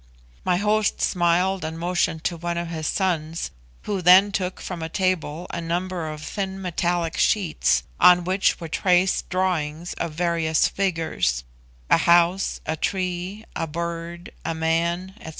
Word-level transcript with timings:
My 0.43 0.57
host 0.57 0.99
smiled 0.99 1.63
and 1.63 1.77
motioned 1.77 2.23
to 2.23 2.35
one 2.35 2.57
of 2.57 2.69
his 2.69 2.87
sons, 2.87 3.51
who 3.83 4.01
then 4.01 4.31
took 4.31 4.59
from 4.59 4.81
a 4.81 4.89
table 4.89 5.45
a 5.51 5.61
number 5.61 6.09
of 6.09 6.23
thin 6.23 6.59
metallic 6.59 7.19
sheets 7.19 7.83
on 7.99 8.23
which 8.23 8.59
were 8.59 8.67
traced 8.67 9.29
drawings 9.29 9.93
of 9.99 10.13
various 10.13 10.67
figures 10.67 11.43
a 11.87 11.97
house, 11.97 12.61
a 12.65 12.75
tree, 12.75 13.45
a 13.55 13.67
bird, 13.67 14.31
a 14.43 14.55
man, 14.55 15.13
&c. 15.23 15.29